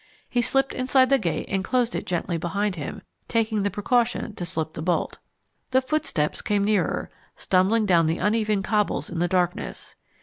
He 0.27 0.41
slipped 0.41 0.73
inside 0.73 1.11
the 1.11 1.19
gate 1.19 1.45
and 1.47 1.63
closed 1.63 1.93
it 1.93 2.07
gently 2.07 2.35
behind 2.35 2.73
him, 2.73 3.03
taking 3.27 3.61
the 3.61 3.69
precaution 3.69 4.33
to 4.33 4.47
slip 4.47 4.73
the 4.73 4.81
bolt. 4.81 5.19
The 5.69 5.79
footsteps 5.79 6.41
came 6.41 6.65
nearer, 6.65 7.11
stumbling 7.35 7.85
down 7.85 8.07
the 8.07 8.17
uneven 8.17 8.63
cobbles 8.63 9.11
in 9.11 9.19
the 9.19 9.27
darkness. 9.27 9.93